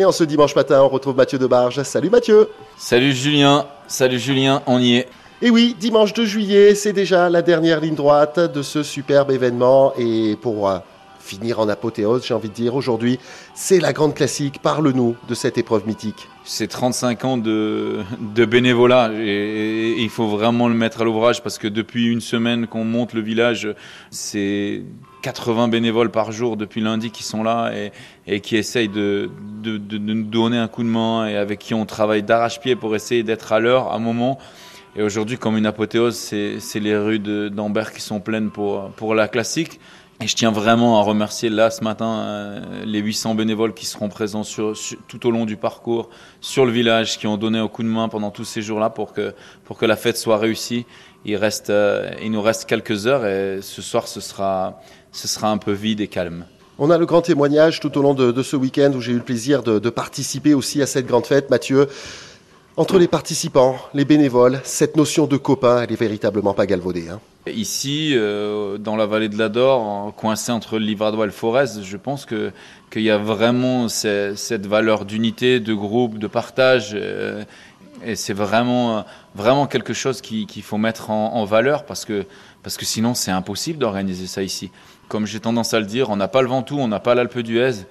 Et 0.00 0.04
en 0.06 0.12
ce 0.12 0.24
dimanche 0.24 0.56
matin, 0.56 0.80
on 0.82 0.88
retrouve 0.88 1.14
Mathieu 1.14 1.38
Debarge. 1.38 1.82
Salut 1.82 2.08
Mathieu 2.08 2.48
Salut 2.78 3.12
Julien, 3.12 3.66
salut 3.86 4.18
Julien, 4.18 4.62
on 4.66 4.78
y 4.78 4.96
est. 4.96 5.08
Et 5.42 5.50
oui, 5.50 5.76
dimanche 5.78 6.14
2 6.14 6.24
juillet, 6.24 6.74
c'est 6.74 6.94
déjà 6.94 7.28
la 7.28 7.42
dernière 7.42 7.80
ligne 7.80 7.96
droite 7.96 8.40
de 8.40 8.62
ce 8.62 8.82
superbe 8.82 9.30
événement. 9.30 9.92
Et 9.98 10.38
pour 10.40 10.70
euh, 10.70 10.78
finir 11.20 11.60
en 11.60 11.68
apothéose, 11.68 12.26
j'ai 12.26 12.34
envie 12.34 12.48
de 12.48 12.54
dire, 12.54 12.74
aujourd'hui, 12.74 13.18
c'est 13.54 13.78
la 13.78 13.92
grande 13.92 14.14
classique. 14.14 14.60
Parle-nous 14.62 15.16
de 15.28 15.34
cette 15.34 15.58
épreuve 15.58 15.86
mythique. 15.86 16.28
C'est 16.44 16.66
35 16.66 17.24
ans 17.24 17.36
de, 17.36 18.00
de 18.20 18.44
bénévolat 18.44 19.10
et, 19.14 19.94
il 19.98 20.08
faut 20.08 20.28
vraiment 20.28 20.68
le 20.68 20.74
mettre 20.74 21.02
à 21.02 21.04
l'ouvrage 21.04 21.42
parce 21.42 21.58
que 21.58 21.68
depuis 21.68 22.06
une 22.06 22.20
semaine 22.20 22.66
qu'on 22.66 22.84
monte 22.84 23.12
le 23.12 23.20
village, 23.20 23.68
c'est 24.10 24.82
80 25.22 25.68
bénévoles 25.68 26.10
par 26.10 26.32
jour 26.32 26.56
depuis 26.56 26.80
lundi 26.80 27.10
qui 27.10 27.22
sont 27.22 27.42
là 27.42 27.72
et, 28.26 28.40
qui 28.40 28.56
essayent 28.56 28.88
de, 28.88 29.30
de, 29.62 29.76
de, 29.76 29.98
nous 29.98 30.24
donner 30.24 30.56
un 30.56 30.68
coup 30.68 30.82
de 30.82 30.88
main 30.88 31.28
et 31.28 31.36
avec 31.36 31.58
qui 31.58 31.74
on 31.74 31.84
travaille 31.84 32.22
d'arrache-pied 32.22 32.76
pour 32.76 32.96
essayer 32.96 33.22
d'être 33.22 33.52
à 33.52 33.60
l'heure, 33.60 33.92
à 33.92 33.96
un 33.96 33.98
moment. 33.98 34.38
Et 34.96 35.02
aujourd'hui, 35.02 35.38
comme 35.38 35.56
une 35.56 35.66
apothéose, 35.66 36.16
c'est 36.16 36.80
les 36.80 36.96
rues 36.96 37.20
d'Ambert 37.20 37.92
qui 37.92 38.00
sont 38.00 38.20
pleines 38.20 38.50
pour, 38.50 38.90
pour 38.90 39.14
la 39.14 39.28
classique. 39.28 39.78
Et 40.22 40.26
je 40.26 40.36
tiens 40.36 40.50
vraiment 40.50 41.00
à 41.00 41.02
remercier 41.02 41.48
là 41.48 41.70
ce 41.70 41.82
matin 41.82 42.18
euh, 42.18 42.84
les 42.84 42.98
800 42.98 43.34
bénévoles 43.34 43.72
qui 43.72 43.86
seront 43.86 44.10
présents 44.10 44.42
sur, 44.42 44.74
tout 45.08 45.26
au 45.26 45.30
long 45.30 45.46
du 45.46 45.56
parcours 45.56 46.10
sur 46.42 46.66
le 46.66 46.72
village, 46.72 47.18
qui 47.18 47.26
ont 47.26 47.38
donné 47.38 47.58
un 47.58 47.68
coup 47.68 47.82
de 47.82 47.88
main 47.88 48.10
pendant 48.10 48.30
tous 48.30 48.44
ces 48.44 48.60
jours-là 48.60 48.90
pour 48.90 49.14
que, 49.14 49.32
pour 49.64 49.78
que 49.78 49.86
la 49.86 49.96
fête 49.96 50.18
soit 50.18 50.36
réussie. 50.36 50.84
Il, 51.24 51.36
reste, 51.36 51.70
euh, 51.70 52.10
il 52.22 52.32
nous 52.32 52.42
reste 52.42 52.66
quelques 52.66 53.06
heures 53.06 53.24
et 53.24 53.60
ce 53.62 53.80
soir 53.80 54.08
ce 54.08 54.20
sera, 54.20 54.82
ce 55.10 55.26
sera 55.26 55.50
un 55.50 55.56
peu 55.56 55.72
vide 55.72 56.02
et 56.02 56.08
calme. 56.08 56.44
On 56.78 56.90
a 56.90 56.98
le 56.98 57.06
grand 57.06 57.22
témoignage 57.22 57.80
tout 57.80 57.96
au 57.96 58.02
long 58.02 58.12
de, 58.12 58.30
de 58.30 58.42
ce 58.42 58.56
week-end 58.56 58.92
où 58.94 59.00
j'ai 59.00 59.12
eu 59.12 59.16
le 59.16 59.22
plaisir 59.22 59.62
de, 59.62 59.78
de 59.78 59.90
participer 59.90 60.52
aussi 60.52 60.82
à 60.82 60.86
cette 60.86 61.06
grande 61.06 61.24
fête. 61.24 61.48
Mathieu, 61.48 61.88
entre 62.80 62.98
les 62.98 63.08
participants, 63.08 63.76
les 63.92 64.06
bénévoles, 64.06 64.58
cette 64.64 64.96
notion 64.96 65.26
de 65.26 65.36
copain, 65.36 65.82
elle 65.82 65.92
est 65.92 66.00
véritablement 66.00 66.54
pas 66.54 66.64
galvaudée. 66.64 67.10
Hein. 67.10 67.20
Ici, 67.46 68.12
euh, 68.14 68.78
dans 68.78 68.96
la 68.96 69.04
vallée 69.04 69.28
de 69.28 69.36
l'Ador, 69.36 70.14
coincé 70.16 70.50
entre 70.50 70.78
le 70.78 70.86
Livradois 70.86 71.24
et 71.24 71.26
le 71.26 71.32
Forez, 71.32 71.82
je 71.82 71.96
pense 71.98 72.24
qu'il 72.24 73.02
y 73.02 73.10
a 73.10 73.18
vraiment 73.18 73.88
cette 73.88 74.66
valeur 74.66 75.04
d'unité, 75.04 75.60
de 75.60 75.74
groupe, 75.74 76.16
de 76.16 76.26
partage. 76.26 76.92
Euh, 76.94 77.44
et 78.02 78.16
c'est 78.16 78.32
vraiment, 78.32 79.04
vraiment 79.34 79.66
quelque 79.66 79.92
chose 79.92 80.22
qu'il 80.22 80.62
faut 80.62 80.78
mettre 80.78 81.10
en, 81.10 81.34
en, 81.34 81.44
valeur 81.44 81.84
parce 81.84 82.06
que, 82.06 82.24
parce 82.62 82.78
que 82.78 82.86
sinon 82.86 83.12
c'est 83.12 83.30
impossible 83.30 83.78
d'organiser 83.78 84.26
ça 84.26 84.42
ici. 84.42 84.70
Comme 85.08 85.26
j'ai 85.26 85.40
tendance 85.40 85.74
à 85.74 85.80
le 85.80 85.86
dire, 85.86 86.08
on 86.08 86.16
n'a 86.16 86.28
pas 86.28 86.40
le 86.40 86.48
Ventoux, 86.48 86.78
on 86.78 86.88
n'a 86.88 87.00
pas 87.00 87.14
l'Alpe 87.14 87.40
d'Huez 87.40 87.84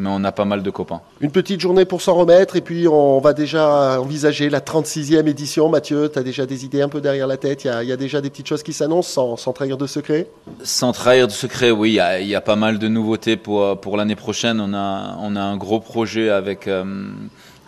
mais 0.00 0.10
on 0.10 0.24
a 0.24 0.32
pas 0.32 0.44
mal 0.44 0.62
de 0.62 0.70
copains. 0.70 1.00
Une 1.20 1.30
petite 1.30 1.60
journée 1.60 1.84
pour 1.84 2.00
s'en 2.02 2.14
remettre 2.14 2.56
et 2.56 2.60
puis 2.60 2.88
on 2.88 3.20
va 3.20 3.32
déjà 3.32 4.00
envisager 4.00 4.50
la 4.50 4.60
36e 4.60 5.26
édition. 5.28 5.68
Mathieu, 5.68 6.10
tu 6.12 6.18
as 6.18 6.22
déjà 6.22 6.46
des 6.46 6.64
idées 6.64 6.82
un 6.82 6.88
peu 6.88 7.00
derrière 7.00 7.26
la 7.26 7.36
tête? 7.36 7.64
Il 7.64 7.88
y, 7.88 7.92
a, 7.92 7.96
déjà 7.96 8.20
des 8.20 8.30
petites 8.30 8.48
choses 8.48 8.62
qui 8.62 8.72
s'annoncent 8.72 9.36
sans, 9.36 9.52
trahir 9.52 9.76
de 9.76 9.86
secret? 9.86 10.28
Sans 10.62 10.92
trahir 10.92 11.26
de 11.26 11.32
secret, 11.32 11.70
oui. 11.70 11.98
Il 12.20 12.26
y, 12.26 12.34
a, 12.34 12.40
pas 12.40 12.56
mal 12.56 12.78
de 12.78 12.88
nouveautés 12.88 13.36
pour, 13.36 13.78
pour 13.80 13.96
l'année 13.96 14.16
prochaine. 14.16 14.60
On 14.60 14.74
a, 14.74 15.16
on 15.20 15.36
a 15.36 15.42
un 15.42 15.56
gros 15.56 15.80
projet 15.80 16.30
avec... 16.30 16.66
Euh, 16.66 16.84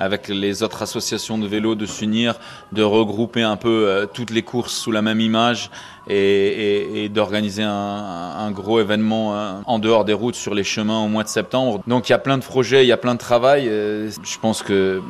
avec 0.00 0.28
les 0.28 0.62
autres 0.62 0.82
associations 0.82 1.36
de 1.36 1.46
vélo 1.46 1.74
de 1.74 1.84
s'unir, 1.86 2.34
de 2.72 2.82
regrouper 2.82 3.42
un 3.42 3.56
peu 3.56 3.86
euh, 3.86 4.06
toutes 4.06 4.30
les 4.30 4.42
courses 4.42 4.72
sous 4.72 4.90
la 4.90 5.02
même 5.02 5.20
image 5.20 5.70
et, 6.08 7.08
d'organiser 7.12 7.62
un, 7.62 8.50
gros 8.50 8.80
événement 8.80 9.34
euh, 9.34 9.52
en 9.66 9.78
dehors 9.78 10.04
des 10.04 10.14
routes 10.14 10.34
sur 10.34 10.54
les 10.54 10.64
chemins 10.64 11.04
au 11.04 11.08
mois 11.08 11.22
de 11.22 11.28
septembre. 11.28 11.82
Donc 11.86 12.08
il 12.08 12.12
y 12.12 12.14
a 12.14 12.18
plein 12.18 12.38
de 12.38 12.42
projets, 12.42 12.84
il 12.84 12.88
y 12.88 12.92
a 12.92 12.96
plein 12.96 13.14
de 13.14 13.20
travail. 13.20 13.68
Euh, 13.68 14.10
je 14.22 14.38
pense 14.38 14.62
que 14.62 15.02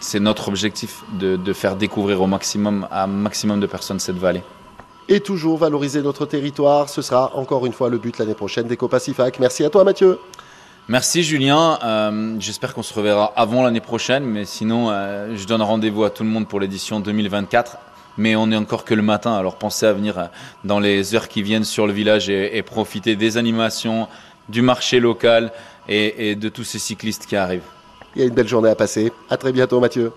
c'est 0.00 0.20
notre 0.20 0.48
objectif 0.48 1.02
de, 1.18 1.52
faire 1.54 1.74
découvrir 1.74 2.20
au 2.20 2.26
maximum 2.26 2.86
à 2.90 3.04
un 3.04 3.06
maximum 3.08 3.58
de 3.58 3.66
personnes 3.66 3.98
cette 3.98 4.18
vallée 4.18 4.42
et 5.10 5.20
toujours 5.20 5.56
valoriser 5.56 6.02
notre 6.02 6.26
territoire. 6.26 6.90
Ce 6.90 7.00
sera 7.00 7.34
encore 7.34 7.64
une 7.64 7.72
fois 7.72 7.88
le 7.88 7.96
but 7.96 8.18
l'année 8.18 8.34
prochaine 8.34 8.66
d'EcoPacifac. 8.66 9.40
Merci 9.40 9.64
à 9.64 9.70
toi 9.70 9.82
Mathieu. 9.82 10.18
Merci 10.90 11.22
Julien. 11.22 11.78
Euh, 11.84 12.36
j'espère 12.38 12.72
qu'on 12.72 12.82
se 12.82 12.94
reverra 12.94 13.30
avant 13.36 13.62
l'année 13.62 13.82
prochaine, 13.82 14.24
mais 14.24 14.46
sinon, 14.46 14.88
euh, 14.88 15.36
je 15.36 15.46
donne 15.46 15.60
rendez-vous 15.60 16.04
à 16.04 16.08
tout 16.08 16.22
le 16.22 16.30
monde 16.30 16.48
pour 16.48 16.60
l'édition 16.60 16.98
2024. 16.98 17.76
Mais 18.16 18.36
on 18.36 18.46
n'est 18.46 18.56
encore 18.56 18.86
que 18.86 18.94
le 18.94 19.02
matin, 19.02 19.34
alors 19.34 19.56
pensez 19.56 19.84
à 19.84 19.92
venir 19.92 20.18
euh, 20.18 20.24
dans 20.64 20.80
les 20.80 21.14
heures 21.14 21.28
qui 21.28 21.42
viennent 21.42 21.64
sur 21.64 21.86
le 21.86 21.92
village 21.92 22.30
et, 22.30 22.62
profiter 22.62 23.16
des 23.16 23.36
animations, 23.36 24.08
du 24.48 24.62
marché 24.62 24.98
local 24.98 25.52
et, 25.88 26.30
et 26.30 26.36
de 26.36 26.48
tous 26.48 26.64
ces 26.64 26.78
cyclistes 26.78 27.26
qui 27.26 27.36
arrivent. 27.36 27.68
Il 28.16 28.22
y 28.22 28.24
a 28.24 28.26
une 28.26 28.34
belle 28.34 28.48
journée 28.48 28.70
à 28.70 28.74
passer. 28.74 29.12
À 29.28 29.36
très 29.36 29.52
bientôt 29.52 29.80
Mathieu. 29.80 30.10